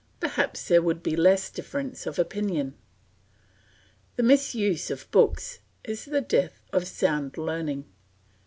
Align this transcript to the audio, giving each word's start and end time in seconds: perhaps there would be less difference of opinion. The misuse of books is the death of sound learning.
perhaps 0.19 0.67
there 0.67 0.81
would 0.81 1.03
be 1.03 1.15
less 1.15 1.51
difference 1.51 2.07
of 2.07 2.17
opinion. 2.17 2.73
The 4.15 4.23
misuse 4.23 4.89
of 4.89 5.05
books 5.11 5.59
is 5.83 6.05
the 6.05 6.21
death 6.21 6.59
of 6.73 6.87
sound 6.87 7.37
learning. 7.37 7.85